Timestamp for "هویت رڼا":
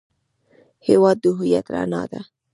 1.37-2.03